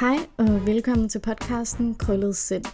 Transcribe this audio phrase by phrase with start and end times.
[0.00, 2.64] Hej og velkommen til podcasten Krøllet Sind.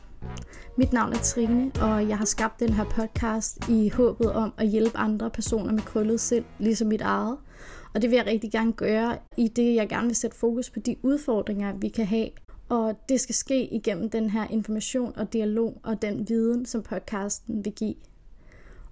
[0.76, 4.68] Mit navn er Trine, og jeg har skabt den her podcast i håbet om at
[4.68, 7.36] hjælpe andre personer med krøllet sind, ligesom mit eget.
[7.94, 10.80] Og det vil jeg rigtig gerne gøre i det, jeg gerne vil sætte fokus på
[10.80, 12.28] de udfordringer, vi kan have.
[12.68, 17.64] Og det skal ske igennem den her information og dialog og den viden, som podcasten
[17.64, 17.94] vil give.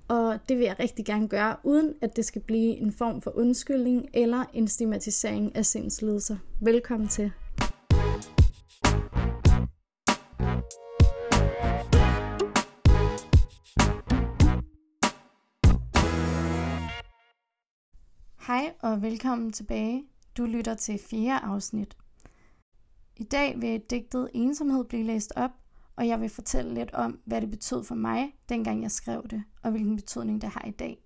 [0.08, 3.38] Og det vil jeg rigtig gerne gøre, uden at det skal blive en form for
[3.38, 6.36] undskyldning eller en stigmatisering af sindslidelser.
[6.60, 7.32] Velkommen til.
[18.48, 20.04] Hej og velkommen tilbage.
[20.36, 21.96] Du lytter til fjerde afsnit.
[23.16, 25.50] I dag vil digtet Ensomhed blive læst op,
[25.96, 29.44] og jeg vil fortælle lidt om, hvad det betød for mig, dengang jeg skrev det,
[29.62, 30.98] og hvilken betydning det har i dag.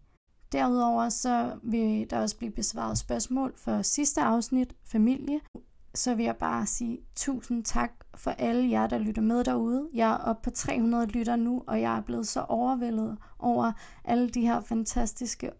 [0.52, 5.40] Derudover så vil der også blive besvaret spørgsmål for sidste afsnit, familie.
[5.94, 9.88] Så vil jeg bare sige tusind tak for alle jer, der lytter med derude.
[9.94, 13.72] Jeg er oppe på 300 lytter nu, og jeg er blevet så overvældet over
[14.04, 15.50] alle de her fantastiske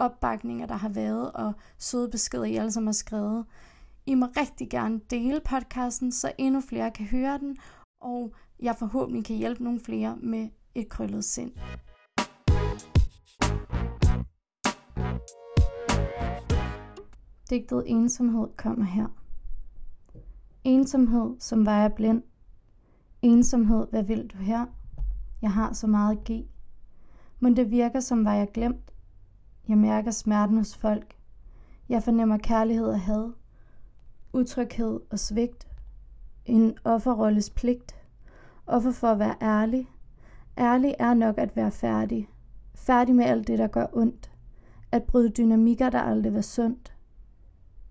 [0.00, 3.44] opbakninger, der har været, og søde beskeder, I alle sammen har skrevet.
[4.06, 7.56] I må rigtig gerne dele podcasten, så endnu flere kan høre den,
[8.00, 11.52] og jeg forhåbentlig kan hjælpe nogle flere med et krøllet sind.
[17.50, 19.06] Digtet ensomhed kommer her.
[20.64, 22.22] Ensomhed, som var jeg blind.
[23.22, 24.66] Ensomhed, hvad vil du her?
[25.42, 26.44] Jeg har så meget at give.
[27.40, 28.89] Men det virker, som var jeg glemt.
[29.68, 31.16] Jeg mærker smerten hos folk.
[31.88, 33.32] Jeg fornemmer kærlighed og had.
[34.32, 35.68] Utryghed og svigt.
[36.46, 37.96] En offerrolles pligt.
[38.66, 39.88] Offer for at være ærlig.
[40.58, 42.28] Ærlig er nok at være færdig.
[42.74, 44.30] Færdig med alt det, der gør ondt.
[44.92, 46.96] At bryde dynamikker, der aldrig var sundt.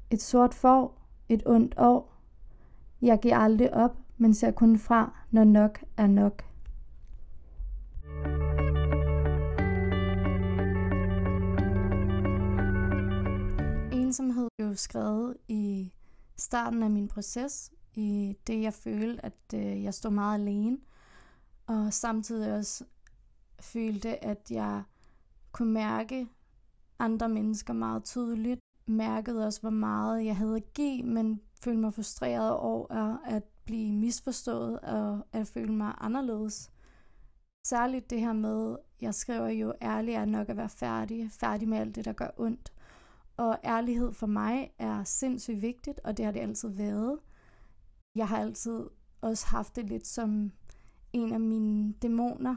[0.10, 1.02] Et sort får.
[1.30, 2.14] Et ondt år.
[3.02, 6.49] Jeg giver aldrig op, men ser kun fra, når nok er nok.
[14.70, 15.92] Blev skrevet i
[16.38, 20.78] starten af min proces, i det jeg følte, at øh, jeg stod meget alene,
[21.68, 22.84] og samtidig også
[23.60, 24.84] følte, at jeg
[25.52, 26.28] kunne mærke
[27.00, 28.60] andre mennesker meget tydeligt.
[28.86, 33.94] Mærkede også, hvor meget jeg havde at give, men følte mig frustreret over at blive
[33.94, 36.72] misforstået og at føle mig anderledes.
[37.68, 41.78] Særligt det her med, jeg skriver jo, ærligt er nok at være færdig, færdig med
[41.78, 42.74] alt det, der gør ondt.
[43.40, 47.20] Og ærlighed for mig er sindssygt vigtigt, og det har det altid været.
[48.16, 48.90] Jeg har altid
[49.22, 50.52] også haft det lidt som
[51.14, 52.56] en af mine dæmoner,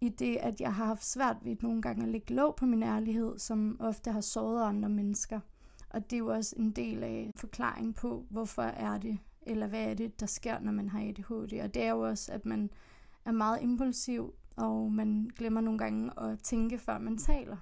[0.00, 2.82] i det, at jeg har haft svært ved nogle gange at lægge låg på min
[2.82, 5.40] ærlighed, som ofte har såret andre mennesker.
[5.90, 9.84] Og det er jo også en del af forklaring på, hvorfor er det, eller hvad
[9.84, 11.60] er det, der sker, når man har ADHD.
[11.62, 12.70] Og det er jo også, at man
[13.24, 17.56] er meget impulsiv, og man glemmer nogle gange at tænke, før man taler.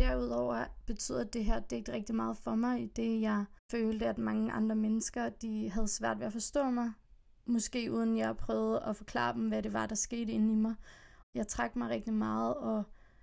[0.00, 4.52] Derudover betyder det her digt rigtig meget for mig, i det jeg følte, at mange
[4.52, 6.92] andre mennesker de havde svært ved at forstå mig.
[7.46, 10.74] Måske uden jeg prøvede at forklare dem, hvad det var, der skete inde i mig.
[11.34, 12.82] Jeg trak mig rigtig meget, og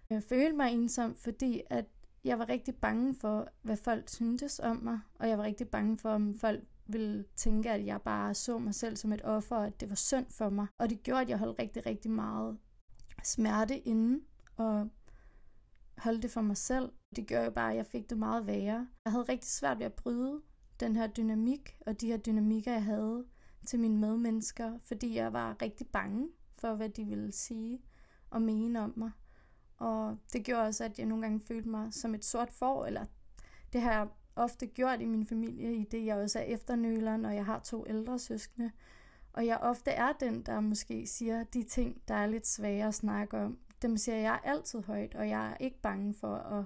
[0.10, 1.86] jeg følte mig ensom, fordi at
[2.24, 5.98] jeg var rigtig bange for, hvad folk syntes om mig, og jeg var rigtig bange
[5.98, 9.68] for, om folk ville tænke, at jeg bare så mig selv som et offer, og
[9.68, 10.68] at det var synd for mig.
[10.78, 12.58] Og det gjorde, at jeg holdt rigtig, rigtig meget
[13.24, 14.20] smerte inde,
[14.58, 14.90] og
[15.98, 16.92] holde det for mig selv.
[17.16, 18.88] Det gjorde jo bare, at jeg fik det meget værre.
[19.06, 20.42] Jeg havde rigtig svært ved at bryde
[20.80, 23.26] den her dynamik, og de her dynamikker, jeg havde
[23.68, 27.82] til mine medmennesker, fordi jeg var rigtig bange for, hvad de ville sige
[28.30, 29.12] og mene om mig.
[29.78, 33.06] Og det gjorde også, at jeg nogle gange følte mig som et sort får, eller
[33.74, 37.36] det har jeg ofte gjort i min familie, i det jeg også er efternøleren, og
[37.36, 38.72] jeg har to ældre søskende.
[39.34, 42.96] Og jeg ofte er den, der måske siger de ting, der er lidt svære at
[42.96, 43.58] snakke om.
[43.82, 46.66] Dem siger jeg altid højt, og jeg er ikke bange for at,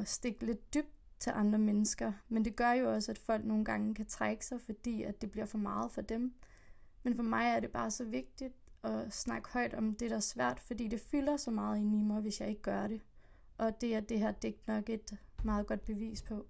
[0.00, 2.12] at stikke lidt dybt til andre mennesker.
[2.28, 5.30] Men det gør jo også, at folk nogle gange kan trække sig, fordi at det
[5.30, 6.34] bliver for meget for dem.
[7.02, 10.20] Men for mig er det bare så vigtigt at snakke højt om det, der er
[10.20, 13.00] svært, fordi det fylder så meget ind i mig, hvis jeg ikke gør det.
[13.58, 16.46] Og det er det her digt nok et meget godt bevis på.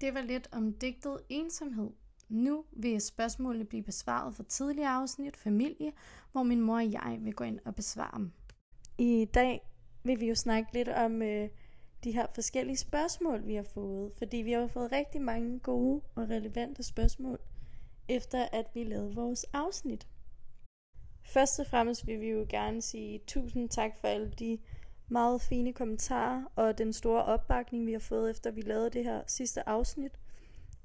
[0.00, 1.90] Det var lidt om digtet ensomhed.
[2.28, 5.92] Nu vil spørgsmålene blive besvaret for tidligere afsnit familie,
[6.32, 8.32] hvor min mor og jeg vil gå ind og besvare dem.
[8.98, 9.60] I dag
[10.04, 11.48] vil vi jo snakke lidt om øh,
[12.04, 14.12] de her forskellige spørgsmål, vi har fået.
[14.18, 17.38] Fordi vi har fået rigtig mange gode og relevante spørgsmål,
[18.08, 20.08] efter at vi lavede vores afsnit.
[21.22, 24.58] Først og fremmest vil vi jo gerne sige tusind tak for alle de
[25.10, 29.22] meget fine kommentarer og den store opbakning, vi har fået efter vi lavede det her
[29.26, 30.12] sidste afsnit.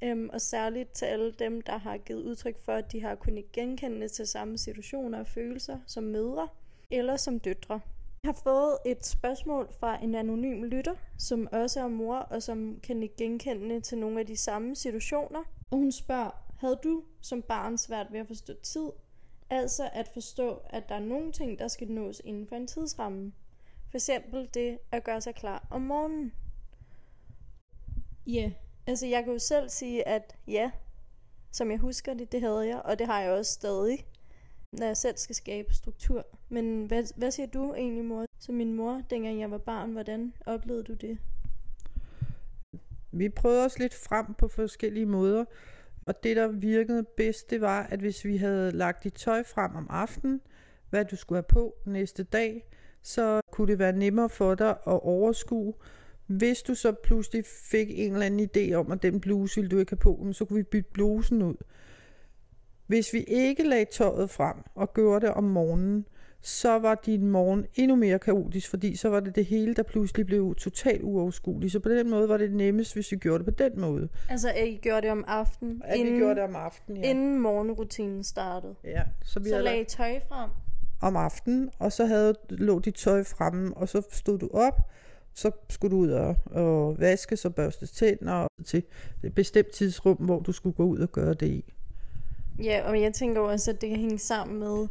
[0.04, 3.52] Øhm, og særligt til alle dem, der har givet udtryk for, at de har kunnet
[3.52, 6.48] genkende til samme situationer og følelser som mødre
[6.92, 7.80] eller som døtre.
[8.24, 12.80] Jeg har fået et spørgsmål fra en anonym lytter, som også er mor og som
[12.84, 15.44] kan genkende til nogle af de samme situationer.
[15.72, 18.90] Og hun spørger, havde du som barn svært ved at forstå tid?
[19.50, 23.32] Altså at forstå, at der er nogle ting, der skal nås inden for en tidsramme.
[23.96, 26.34] For eksempel det at gøre sig klar om morgenen.
[28.28, 28.52] Ja, yeah.
[28.88, 30.72] altså jeg kan jo selv sige, at ja,
[31.52, 34.06] som jeg husker det, det havde jeg, og det har jeg også stadig,
[34.72, 36.26] når jeg selv skal skabe struktur.
[36.50, 38.26] Men hvad, hvad siger du egentlig, mor?
[38.40, 41.18] Som min mor, dengang jeg var barn, hvordan oplevede du det?
[43.12, 45.46] Vi prøvede os lidt frem på forskellige måder,
[46.06, 49.76] og det, der virkede bedst, det var, at hvis vi havde lagt dit tøj frem
[49.76, 50.42] om aftenen,
[50.90, 52.66] hvad du skulle have på næste dag,
[53.06, 55.74] så kunne det være nemmere for dig at overskue.
[56.28, 59.80] Hvis du så pludselig fik en eller anden idé om, at den bluse ville du
[59.80, 61.56] ikke have på, så kunne vi bytte blusen ud.
[62.88, 66.06] Hvis vi ikke lagde tøjet frem og gjorde det om morgenen,
[66.42, 70.26] så var din morgen endnu mere kaotisk, fordi så var det det hele, der pludselig
[70.26, 71.72] blev totalt uoverskueligt.
[71.72, 74.10] Så på den måde var det nemmest, hvis vi gjorde det på den måde.
[74.30, 75.82] Altså, at I gjorde det om aftenen?
[75.86, 77.10] At inden, vi gjorde det om aftenen, ja.
[77.10, 78.76] Inden morgenrutinen startede?
[78.84, 79.02] Ja.
[79.24, 80.50] Så, vi så lagde I tøj frem?
[81.06, 84.80] Om aftenen, og så havde, lå dit tøj fremme, og så stod du op,
[85.34, 88.84] så skulle du ud og, og vaske og børste tænder til
[89.24, 91.74] et bestemt tidsrum, hvor du skulle gå ud og gøre det i.
[92.64, 94.88] Ja, og jeg tænker også, at det kan hænge sammen med,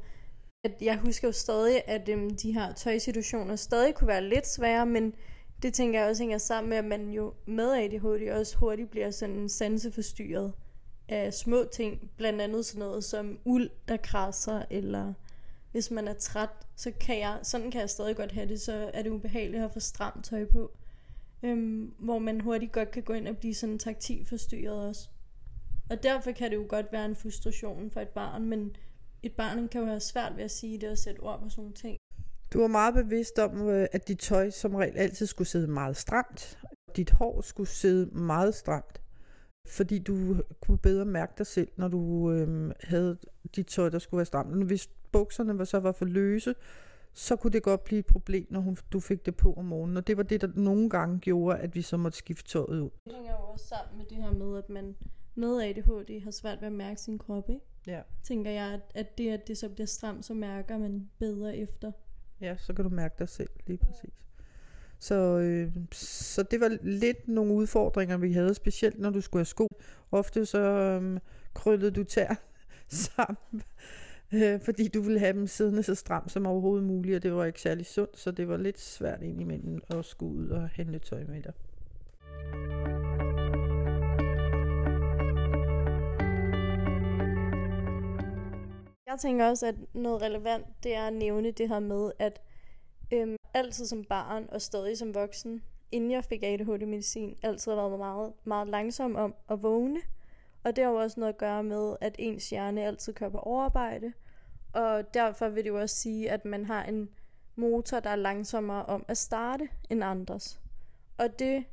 [0.65, 4.87] at jeg husker jo stadig, at øhm, de her tøjsituationer stadig kunne være lidt svære,
[4.87, 5.15] men
[5.63, 9.11] det tænker jeg også hænger sammen med, at man jo med ADHD også hurtigt bliver
[9.11, 10.53] sådan sanseforstyrret
[11.09, 15.13] af små ting, blandt andet sådan noget som uld, der krasser, eller
[15.75, 18.91] hvis man er træt, så kan jeg, sådan kan jeg stadig godt have det, så
[18.95, 20.71] er det ubehageligt at få stramt tøj på.
[21.43, 25.09] Øhm, hvor man hurtigt godt kan gå ind og blive sådan taktil forstyrret også.
[25.91, 28.77] Og derfor kan det jo godt være en frustration for et barn, men
[29.23, 31.63] et barn kan jo have svært ved at sige det og sætte ord på sådan
[31.63, 31.99] nogle ting.
[32.53, 35.97] Du var meget bevidst om, øh, at dit tøj som regel altid skulle sidde meget
[35.97, 36.59] stramt.
[36.97, 39.01] Dit hår skulle sidde meget stramt.
[39.67, 43.19] Fordi du kunne bedre mærke dig selv, når du øhm, havde
[43.57, 44.65] dit tøj, der skulle være stramt.
[44.65, 46.55] Hvis bukserne var så var for løse,
[47.13, 49.97] så kunne det godt blive et problem, når hun, du fik det på om morgenen.
[49.97, 52.91] Og det var det, der nogle gange gjorde, at vi så måtte skifte tøjet ud.
[53.05, 54.97] Det hænger jo også sammen med det her med, at man
[55.35, 57.65] med ADHD har svært ved at mærke sin krop, ikke?
[57.87, 58.01] Ja.
[58.23, 61.93] Tænker jeg, at, at det, at det så bliver stramt, så mærker man bedre efter.
[62.41, 64.24] Ja, så kan du mærke dig selv lige præcis.
[64.99, 69.45] Så, øh, så det var lidt nogle udfordringer, vi havde, specielt når du skulle have
[69.47, 69.69] sko.
[70.13, 71.21] Ofte så øh,
[71.55, 72.35] krøllede du tær
[72.89, 73.63] sammen,
[74.33, 77.45] øh, fordi du ville have dem siddende så stramt som overhovedet muligt, og det var
[77.45, 81.25] ikke særlig sundt, så det var lidt svært indimellem at skulle ud og hente tøj
[81.25, 81.53] med dig.
[89.07, 92.41] Jeg tænker også, at noget relevant, det er at nævne det her med, at
[93.13, 95.63] øhm, altid som barn og stadig som voksen,
[95.93, 100.01] inden jeg fik ADHD-medicin, altid har været meget, meget langsom om at vågne.
[100.65, 103.39] Og det har jo også noget at gøre med, at ens hjerne altid kører på
[103.39, 104.13] overarbejde.
[104.73, 107.09] Og derfor vil det jo også sige, at man har en
[107.57, 110.61] motor, der er langsommere om at starte end andres.
[111.19, 111.65] Og det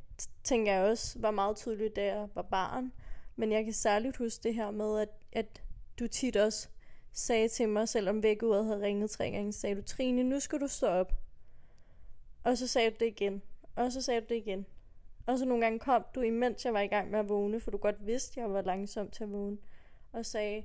[0.44, 2.92] tænker jeg også var meget tydeligt, da jeg var barn.
[3.36, 5.62] Men jeg kan særligt huske det her med, at, at
[6.00, 6.68] du tit også
[7.12, 10.68] sagde til mig, selvom vækkeuret havde ringet tre gange, sagde du, Trine, nu skal du
[10.68, 11.14] stå op.
[12.44, 13.42] Og så sagde du det igen.
[13.76, 14.66] Og så sagde du det igen.
[15.26, 17.72] Og så nogle gange kom du, imens jeg var i gang med at vågne, for
[17.72, 19.58] du godt vidste, at jeg var langsom til at vågne.
[20.12, 20.64] Og sagde,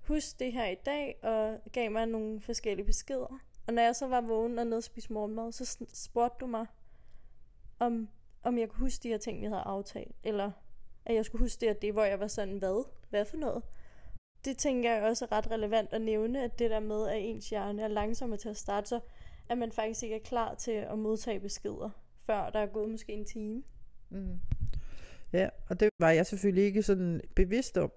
[0.00, 3.40] husk det her i dag, og gav mig nogle forskellige beskeder.
[3.66, 6.66] Og når jeg så var vågen og nede og spiste morgenmad, så spurgte du mig,
[7.78, 8.08] om,
[8.42, 10.16] om jeg kunne huske de her ting, vi havde aftalt.
[10.22, 10.50] Eller
[11.04, 12.84] at jeg skulle huske det og det, hvor jeg var sådan, hvad?
[13.10, 13.62] Hvad for noget?
[14.44, 17.50] Det tænker jeg også er ret relevant at nævne, at det der med, at ens
[17.50, 19.00] hjerne er langsommere til at starte, så
[19.48, 21.90] at man faktisk ikke er klar til at modtage beskeder,
[22.26, 23.62] før der er gået måske en time.
[24.10, 24.40] Mm.
[25.32, 27.92] Ja, og det var jeg selvfølgelig ikke sådan bevidst om,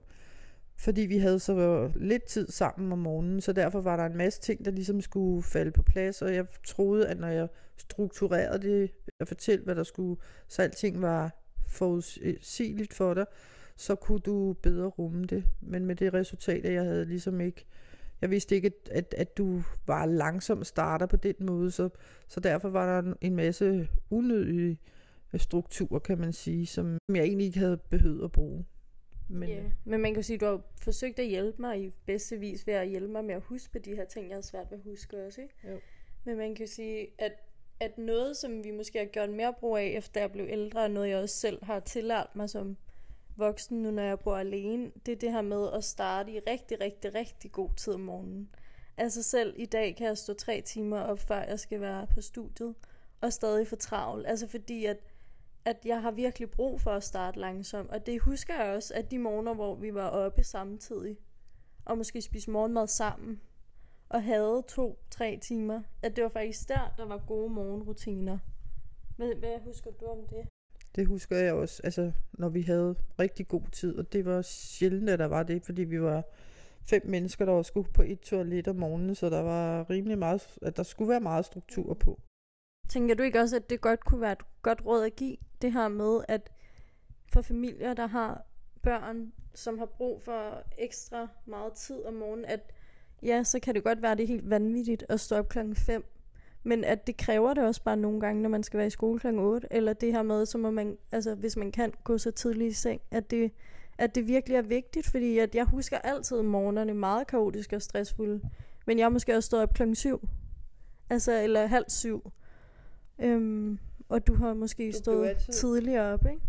[0.78, 4.42] fordi vi havde så lidt tid sammen om morgenen, så derfor var der en masse
[4.42, 7.48] ting, der ligesom skulle falde på plads, og jeg troede, at når jeg
[7.78, 11.32] strukturerede det og fortalte, hvad der skulle, så alting var
[11.68, 13.26] forudsigeligt for dig,
[13.76, 15.44] så kunne du bedre rumme det.
[15.62, 17.66] Men med det resultat, at jeg havde ligesom ikke,
[18.22, 21.90] jeg vidste ikke, at, at du var langsom starter på den måde, så,
[22.28, 24.80] så derfor var der en masse unødige
[25.38, 28.66] strukturer, kan man sige, som jeg egentlig ikke havde behøvet at bruge.
[29.28, 29.64] Men, yeah.
[29.86, 32.74] men man kan sige, at du har forsøgt at hjælpe mig i bedste vis ved
[32.74, 34.84] at hjælpe mig med at huske på de her ting, jeg har svært ved at
[34.84, 35.42] huske også.
[35.42, 35.54] Ikke?
[35.64, 35.80] Jo.
[36.24, 37.32] Men man kan sige, at,
[37.80, 40.92] at noget, som vi måske har gjort mere brug af, efter jeg blev ældre, og
[40.92, 42.78] noget jeg også selv har tillært mig som
[43.36, 46.82] voksen, nu når jeg bor alene, det er det her med at starte i rigtig,
[46.82, 48.50] rigtig, rigtig god tid om morgenen.
[48.98, 52.22] Altså selv i dag kan jeg stå tre timer op, før jeg skal være på
[52.22, 52.76] studiet,
[53.22, 54.26] og stadig for travl.
[54.26, 54.98] Altså fordi, at,
[55.66, 57.92] at jeg har virkelig brug for at starte langsomt.
[57.92, 61.18] Og det husker jeg også, at de morgener, hvor vi var oppe samtidig,
[61.86, 63.42] og måske spiste morgenmad sammen,
[64.10, 68.38] og havde to-tre timer, at det var faktisk der, der var gode morgenrutiner.
[69.18, 70.48] Hvad, hvad husker du om det?
[70.96, 75.10] Det husker jeg også, altså når vi havde rigtig god tid, og det var sjældent,
[75.10, 76.24] at der var det, fordi vi var
[76.86, 80.78] fem mennesker, der skulle på et toilet om morgenen, så der var rimelig meget, at
[80.78, 82.20] der skulle være meget struktur på.
[82.90, 85.72] Tænker du ikke også, at det godt kunne være et godt råd at give, det
[85.72, 86.52] her med, at
[87.34, 88.46] for familier, der har
[88.82, 92.74] børn, som har brug for ekstra meget tid om morgenen, at
[93.24, 95.76] ja, så kan det godt være, at det er helt vanvittigt at stå op klokken
[95.76, 96.06] 5,
[96.64, 99.20] men at det kræver det også bare nogle gange, når man skal være i skole
[99.20, 102.32] klokken 8, eller det her med, så må man, altså hvis man kan gå så
[102.32, 103.52] tidligt i seng, at det,
[103.98, 108.42] at det virkelig er vigtigt, fordi at jeg husker altid morgenerne meget kaotiske og stressfulde,
[108.88, 110.30] men jeg måske også stået op klokken 7,
[111.10, 112.32] altså eller halv syv,
[113.20, 113.80] øhm,
[114.10, 115.54] og du har måske du stået altid...
[115.54, 116.42] tidligere op, ikke?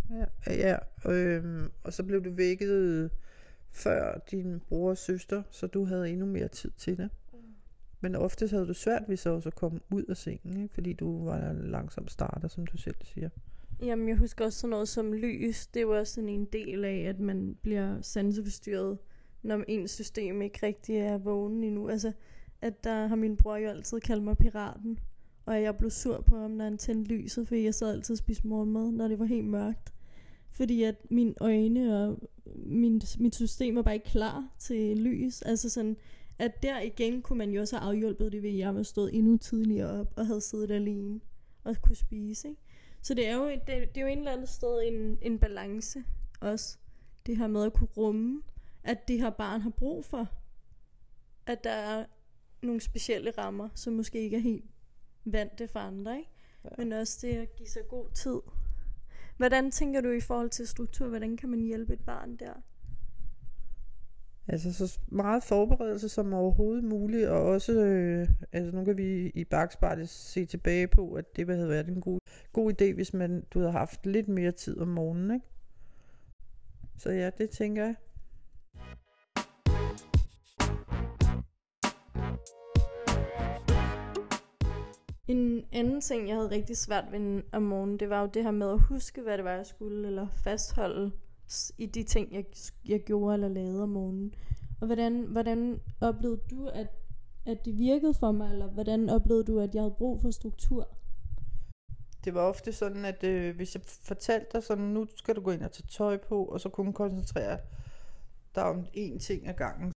[0.47, 3.11] Ja, ja øhm, og så blev du vækket
[3.73, 7.11] før din bror og søster, så du havde endnu mere tid til det.
[8.05, 10.75] Men ofte havde du svært ved så også at komme ud af sengen, ikke?
[10.75, 13.29] fordi du var en langsom starter, som du selv siger.
[13.83, 15.67] Jamen, jeg husker også sådan noget som lys.
[15.67, 18.99] Det var sådan en del af, at man bliver sanseforstyrret,
[19.43, 21.89] når ens system ikke rigtig er vågen endnu.
[21.89, 22.13] Altså,
[22.63, 24.99] at der har min bror jo altid kaldt mig piraten.
[25.47, 28.19] Og jeg blev sur på ham, når han tændte lyset, fordi jeg sad altid og
[28.19, 29.93] spiste morgenmad, når det var helt mørkt.
[30.51, 32.19] Fordi at mine øjne og
[32.57, 35.43] min, mit system var bare ikke klar til lys.
[35.43, 35.97] Altså sådan,
[36.39, 39.15] at der igen kunne man jo også have afhjulpet det ved, at jeg var stået
[39.15, 41.21] endnu tidligere op og havde siddet alene
[41.65, 42.49] og kunne spise.
[42.49, 42.61] Ikke?
[43.03, 46.05] Så det er jo, det, det er jo en eller anden sted en, en balance
[46.41, 46.79] også.
[47.27, 48.43] Det her med at kunne rumme,
[48.85, 50.29] at det her barn har brug for.
[51.47, 52.05] At der er
[52.63, 54.65] nogle specielle rammer, som måske ikke er helt
[55.25, 56.17] vante for andre.
[56.17, 56.31] Ikke?
[56.65, 56.69] Ja.
[56.79, 58.41] Men også det at give sig god tid.
[59.37, 61.09] Hvordan tænker du i forhold til struktur?
[61.09, 62.53] Hvordan kan man hjælpe et barn der?
[64.49, 69.45] Altså så meget forberedelse som overhovedet muligt, og også, øh, altså nu kan vi i
[69.45, 72.21] bagspejlet se tilbage på, at det havde været en god,
[72.53, 75.47] god idé, hvis man, du havde haft lidt mere tid om morgenen, ikke?
[76.99, 77.95] Så ja, det tænker jeg.
[85.29, 88.51] En anden ting, jeg havde rigtig svært ved om morgenen, det var jo det her
[88.51, 91.13] med at huske, hvad det var, jeg skulle, eller fastholde
[91.79, 92.45] i de ting, jeg,
[92.89, 94.35] jeg gjorde eller lavede om morgenen.
[94.81, 96.87] Og hvordan, hvordan oplevede du, at,
[97.47, 100.89] at det virkede for mig, eller hvordan oplevede du, at jeg havde brug for struktur?
[102.25, 105.51] Det var ofte sådan, at øh, hvis jeg fortalte dig sådan, nu skal du gå
[105.51, 107.59] ind og tage tøj på, og så kunne koncentrere
[108.55, 109.93] dig om én ting ad gangen,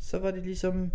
[0.00, 0.92] så var det ligesom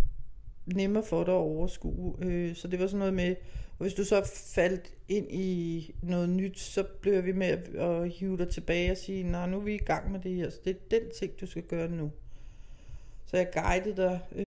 [0.76, 2.16] nemmere for dig at overskue.
[2.22, 3.36] Øh, så det var sådan noget med,
[3.70, 8.38] og hvis du så faldt ind i noget nyt, så bliver vi med at hive
[8.38, 10.76] dig tilbage og sige, nej, nu er vi i gang med det her, så det
[10.76, 12.12] er den ting, du skal gøre nu.
[13.26, 14.46] Så jeg guidede dig øh,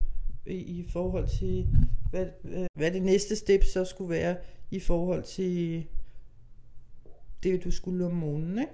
[0.55, 1.67] i forhold til,
[2.09, 4.37] hvad, øh, hvad det næste step så skulle være
[4.71, 5.85] i forhold til
[7.43, 8.73] det, du skulle om morgenen, ikke?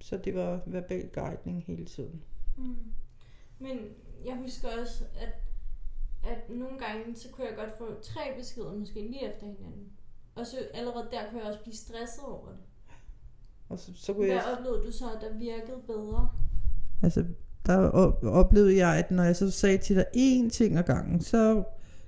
[0.00, 2.22] Så det var verbal guidning hele tiden.
[2.58, 2.76] Mm.
[3.58, 3.78] Men
[4.24, 5.41] jeg husker også, at
[6.24, 9.86] at nogle gange, så kunne jeg godt få tre beskeder, måske lige efter hinanden.
[10.34, 12.58] Og så allerede der kunne jeg også blive stresset over det.
[13.68, 14.56] Og så, så kunne Hvad jeg...
[14.58, 16.28] oplevede du så, at der virkede bedre?
[17.02, 17.24] Altså,
[17.66, 17.76] der
[18.24, 21.62] oplevede jeg, at når jeg så sagde til dig én ting ad gangen, så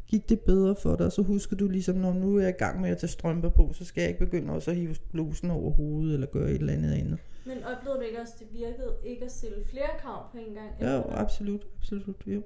[0.06, 2.58] gik det bedre for dig, og så husker du ligesom, når nu er jeg i
[2.58, 5.50] gang med at tage strømper på, så skal jeg ikke begynde også at hive blusen
[5.50, 7.18] over hovedet, eller gøre et eller andet andet.
[7.46, 10.54] Men oplevede du ikke også, at det virkede ikke at stille flere krav på en
[10.54, 10.70] gang?
[10.80, 12.42] Ja, absolut, absolut, jo.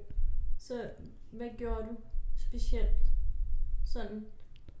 [0.57, 0.73] Så
[1.31, 1.95] hvad gjorde du
[2.35, 2.97] specielt?
[3.85, 4.25] Sådan,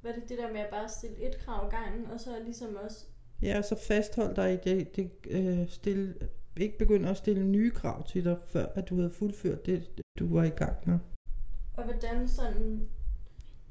[0.03, 3.05] var det det der med at bare stille et krav gangen, og så ligesom også...
[3.41, 6.15] Ja, så fasthold dig i det, det øh, stille,
[6.57, 10.33] ikke begynde at stille nye krav til dig, før at du havde fuldført det, du
[10.33, 10.99] var i gang med.
[11.77, 12.87] Og hvordan sådan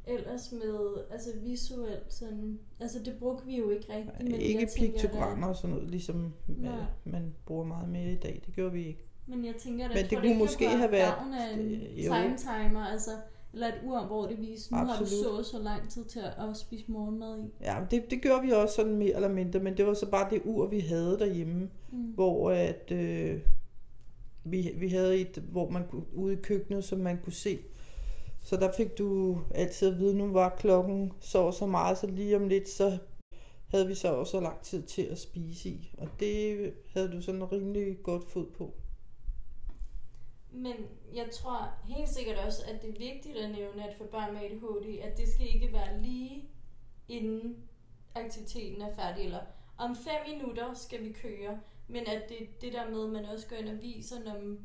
[0.06, 4.22] ellers med, altså visuelt sådan, altså det brugte vi jo ikke rigtigt.
[4.22, 8.54] Men ikke piktogrammer og sådan noget, ligesom man, man bruger meget mere i dag, det
[8.54, 9.07] gjorde vi ikke.
[9.28, 12.86] Men jeg tænker, at men det, det kunne måske have været af en time timer,
[12.86, 13.10] altså
[13.52, 15.24] eller et ur, hvor det viser, nu Absolut.
[15.24, 17.50] har du så så lang tid til at, at spise morgenmad i.
[17.60, 20.30] Ja, det, det gjorde vi også sådan mere eller mindre, men det var så bare
[20.30, 21.98] det ur, vi havde derhjemme, Mm.
[21.98, 23.40] hvor at øh,
[24.44, 27.58] vi, vi havde et, hvor man kunne, ude i køkkenet, som man kunne se.
[28.42, 32.36] Så der fik du altid at vide, nu var klokken så så meget, så lige
[32.36, 32.98] om lidt, så
[33.68, 35.94] havde vi så også så lang tid til at spise i.
[35.98, 38.74] Og det havde du sådan rimelig godt fod på.
[40.50, 40.74] Men
[41.14, 44.42] jeg tror helt sikkert også, at det er vigtigt at nævne, at for børn med
[44.42, 46.48] ADHD, at det skal ikke være lige
[47.08, 47.56] inden
[48.14, 49.40] aktiviteten er færdig, eller
[49.78, 53.46] om fem minutter skal vi køre, men at det det der med, at man også
[53.46, 54.58] går ind og viser, når man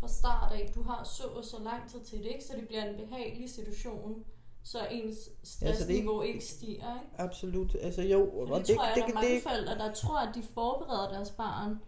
[0.00, 2.44] fra start af, du har så og så lang tid til det, ikke?
[2.44, 4.24] så det bliver en behagelig situation,
[4.62, 7.00] så ens stressniveau ikke stiger.
[7.02, 7.14] Ikke?
[7.18, 7.74] Absolut.
[7.80, 10.18] Altså jo, For og det, tror jeg, der er det, mange det, forældre, der tror,
[10.18, 11.80] at de forbereder deres barn,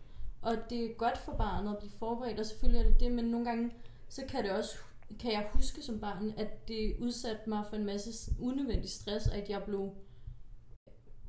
[0.42, 3.24] og det er godt for barnet at blive forberedt, og selvfølgelig er det det, men
[3.24, 3.70] nogle gange,
[4.08, 4.76] så kan det også,
[5.20, 9.50] kan jeg huske som barn, at det udsatte mig for en masse unødvendig stress, at
[9.50, 9.90] jeg blev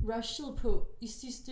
[0.10, 1.52] rushet på i sidste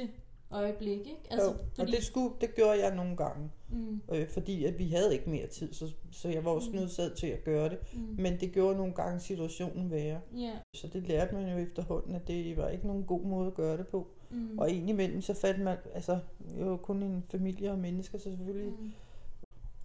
[0.52, 1.18] øjeblik, ikke?
[1.30, 1.54] altså, jo,
[1.84, 5.30] og det, skulle, det gjorde jeg nogle gange, mm, øh, fordi at vi havde ikke
[5.30, 6.76] mere tid, så, så jeg var også Mm.
[6.76, 7.80] nødsaget til at gøre det.
[7.94, 10.20] mm, Men det gjorde nogle gange situationen værre.
[10.38, 13.54] ja, Så det lærte man jo efterhånden, at det var ikke nogen god måde at
[13.54, 14.08] gøre det på.
[14.32, 18.74] Mm, Og indimellem så fandt man, altså var kun en familie og mennesker, så selvfølgelig
[18.80, 18.92] mm,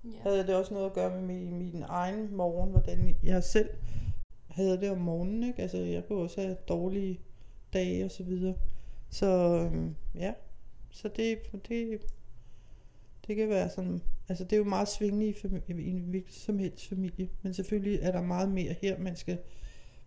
[0.05, 3.69] ja, havde det også noget at gøre med min, min egen morgen, hvordan jeg selv
[4.47, 5.43] havde det om morgenen.
[5.43, 5.63] Ikke?
[5.63, 7.21] Altså jeg kunne også have dårlige
[7.73, 8.55] dage og så videre.
[9.11, 10.33] Så øhm, ja,
[10.91, 11.39] så det,
[11.69, 12.01] det,
[13.27, 16.33] det kan være sådan, altså det er jo meget svingende i, familie, i en hvilken
[16.33, 19.39] som helst familie, men selvfølgelig er der meget mere her, man skal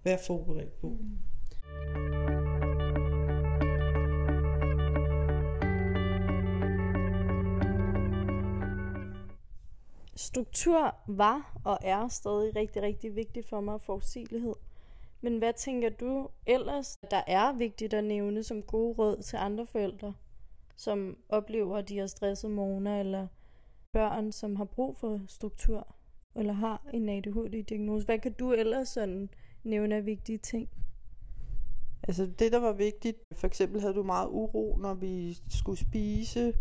[0.03, 0.89] være forberedt på.
[0.89, 2.18] mm.
[10.19, 14.53] Struktur var og er stadig rigtig, rigtig vigtigt for mig, forudsigelighed.
[15.21, 19.65] Men hvad tænker du ellers, der er vigtigt at nævne som gode råd til andre
[19.65, 20.13] forældre,
[20.75, 23.27] som oplever, at de har stresset morgener, eller
[23.91, 25.95] børn, som har brug for struktur,
[26.35, 28.05] eller har en ADHD-diagnose?
[28.05, 29.29] Hvad kan du ellers sådan
[29.63, 30.69] nævne af vigtige ting?
[32.03, 36.53] Altså det, der var vigtigt, for eksempel havde du meget uro, når vi skulle spise,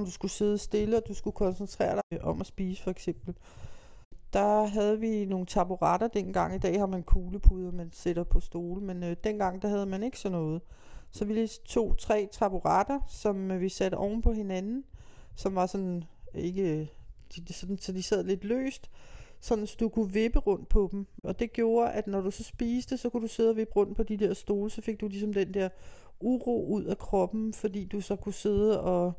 [0.00, 3.34] når du skulle sidde stille, og du skulle koncentrere dig om at spise for eksempel.
[4.32, 6.54] Der havde vi nogle taburetter dengang.
[6.54, 10.02] I dag har man kuglepuder, man sætter på stole, men øh, dengang der havde man
[10.02, 10.62] ikke sådan noget.
[11.10, 14.84] Så vi lige tog tre taburetter, som øh, vi satte oven på hinanden,
[15.34, 16.86] som var sådan øh, ikke øh,
[17.48, 18.90] de, sådan, så de sad lidt løst,
[19.40, 21.06] sådan så du kunne vippe rundt på dem.
[21.24, 23.96] Og det gjorde, at når du så spiste, så kunne du sidde og vippe rundt
[23.96, 25.68] på de der stole, så fik du ligesom den der
[26.20, 29.12] uro ud af kroppen, fordi du så kunne sidde og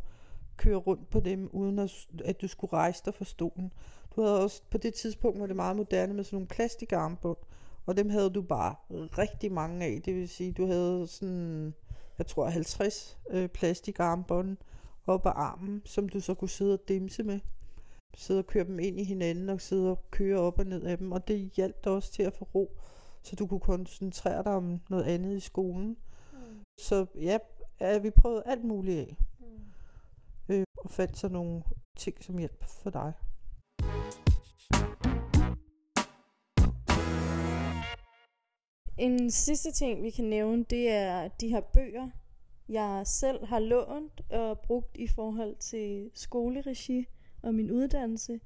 [0.57, 3.73] køre rundt på dem, uden at, at du skulle rejse dig fra stolen.
[4.15, 7.37] Du havde også, på det tidspunkt var det meget moderne med sådan nogle plastikarmbånd,
[7.85, 10.01] og dem havde du bare rigtig mange af.
[10.05, 11.73] Det vil sige, du havde sådan,
[12.17, 14.57] jeg tror 50 øh, plastikarmbånd
[15.07, 17.39] op ad armen, som du så kunne sidde og dimse med
[18.17, 20.97] sidde og køre dem ind i hinanden og sidde og køre op og ned af
[20.97, 21.11] dem.
[21.11, 22.77] Og det hjalp dig også til at få ro,
[23.21, 25.97] så du kunne koncentrere dig om noget andet i skolen.
[26.33, 26.37] Mm.
[26.79, 27.37] Så ja,
[27.81, 29.17] ja vi prøvede alt muligt af.
[30.49, 31.63] Øh, og fandt så nogle
[31.97, 33.13] ting, som hjælp for dig.
[38.97, 42.09] En sidste ting, vi kan nævne, det er de her bøger,
[42.69, 47.07] jeg selv har lånt og brugt i forhold til skoleregi
[47.41, 48.39] og min uddannelse.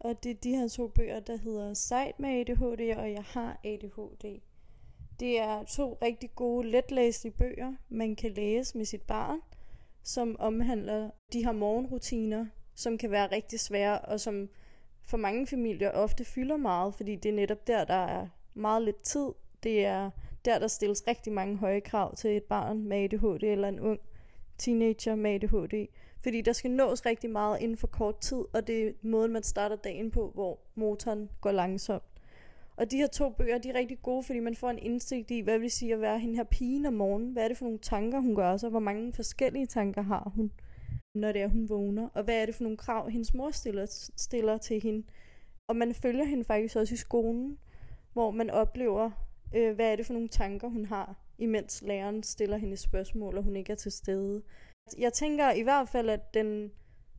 [0.00, 3.60] Og det er de her to bøger, der hedder Sejt med ADHD og Jeg har
[3.64, 4.40] ADHD.
[5.20, 9.40] Det er to rigtig gode, letlæselige bøger, man kan læse med sit barn,
[10.04, 14.48] som omhandler de her morgenrutiner, som kan være rigtig svære, og som
[15.06, 19.02] for mange familier ofte fylder meget, fordi det er netop der, der er meget lidt
[19.02, 19.28] tid.
[19.62, 20.10] Det er
[20.44, 24.00] der, der stilles rigtig mange høje krav til et barn med ADHD eller en ung
[24.58, 25.86] teenager med ADHD.
[26.22, 29.42] Fordi der skal nås rigtig meget inden for kort tid, og det er måden, man
[29.42, 32.02] starter dagen på, hvor motoren går langsomt.
[32.76, 35.40] Og de her to bøger, de er rigtig gode, fordi man får en indsigt i,
[35.40, 37.32] hvad vil det sige at være hende her pigen om morgenen?
[37.32, 38.70] Hvad er det for nogle tanker, hun gør sig?
[38.70, 40.52] Hvor mange forskellige tanker har hun,
[41.14, 42.08] når det er, hun vågner?
[42.14, 45.06] Og hvad er det for nogle krav, hendes mor stiller, stiller til hende?
[45.68, 47.58] Og man følger hende faktisk også i skolen,
[48.12, 49.10] hvor man oplever,
[49.54, 53.44] øh, hvad er det for nogle tanker, hun har, imens læreren stiller hende spørgsmål, og
[53.44, 54.42] hun ikke er til stede.
[54.98, 56.72] Jeg tænker i hvert fald, at den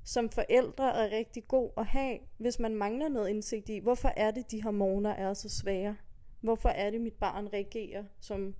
[0.05, 4.31] som forældre er rigtig god at have, hvis man mangler noget indsigt i, hvorfor er
[4.31, 5.95] det, de her morgener er så svære?
[6.41, 8.55] Hvorfor er det, mit barn reagerer, som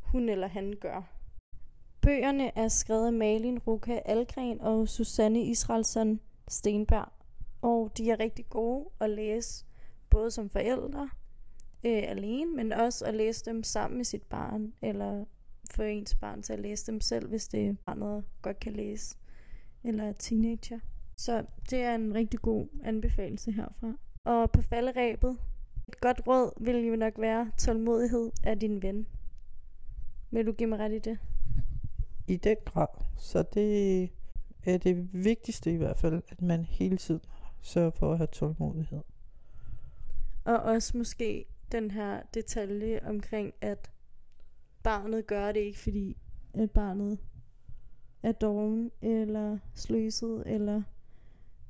[0.00, 1.02] hun eller han gør?
[2.00, 7.08] Bøgerne er skrevet af Malin Ruka Algren og Susanne Israelsen Stenberg,
[7.62, 9.64] og de er rigtig gode at læse,
[10.10, 11.10] både som forældre,
[11.84, 15.24] øh, alene, men også at læse dem sammen med sit barn, eller
[15.70, 19.16] få ens barn til at læse dem selv, hvis det er barnet godt kan læse,
[19.84, 20.78] eller er teenager.
[21.16, 23.92] Så det er en rigtig god anbefaling herfra.
[24.24, 25.38] Og på falderæbet,
[25.88, 29.06] et godt råd vil jo nok være tålmodighed af din ven.
[30.30, 31.18] Vil du give mig ret i det?
[32.28, 33.04] I den grad.
[33.16, 34.02] Så det
[34.64, 37.20] er det vigtigste i hvert fald, at man hele tiden
[37.60, 39.00] sørger for at have tålmodighed.
[40.44, 43.90] Og også måske den her detalje omkring, at
[44.82, 46.16] barnet gør det ikke, fordi
[46.54, 47.18] at barnet
[48.22, 50.82] er doven, eller sløset, eller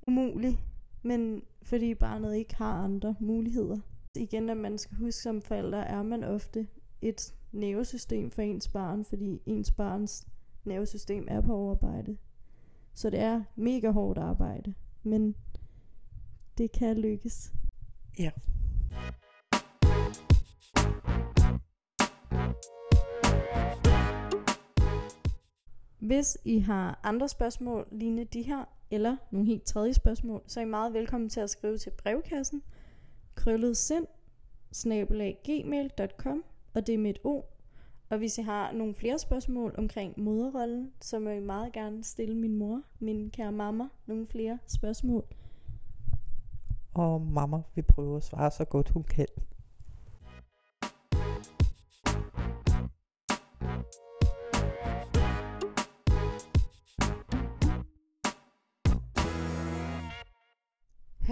[0.06, 0.58] umulig,
[1.02, 3.78] men fordi barnet ikke har andre muligheder.
[4.14, 6.66] Igen, at man skal huske som forældre, er man ofte
[7.00, 10.26] et nervesystem for ens barn, fordi ens barns
[10.64, 12.16] nervesystem er på overarbejde.
[12.94, 15.34] Så det er mega hårdt arbejde, men
[16.58, 17.52] det kan lykkes.
[18.18, 18.30] Ja.
[26.02, 30.64] Hvis I har andre spørgsmål lignende de her, eller nogle helt tredje spørgsmål, så er
[30.64, 32.62] I meget velkommen til at skrive til brevkassen
[33.34, 34.06] krøllet sind
[35.44, 37.42] gmail.com og det er med et O.
[38.10, 42.36] Og hvis I har nogle flere spørgsmål omkring moderrollen, så må I meget gerne stille
[42.36, 45.24] min mor, min kære mamma, nogle flere spørgsmål.
[46.94, 49.26] Og mamma vil prøve at svare så godt hun kan.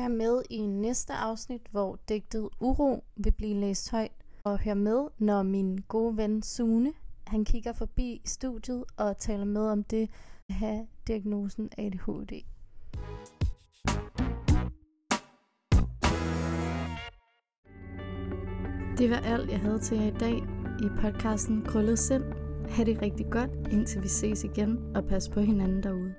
[0.00, 4.12] Hør med i næste afsnit, hvor digtet Uro vil blive læst højt.
[4.44, 6.92] Og hør med, når min gode ven Sune,
[7.26, 10.10] han kigger forbi studiet og taler med om det
[10.48, 12.44] at have diagnosen ADHD.
[18.98, 20.36] Det var alt, jeg havde til jer i dag
[20.80, 22.24] i podcasten Krøllet Sind.
[22.68, 26.14] Ha' det rigtig godt, indtil vi ses igen, og pas på hinanden derude.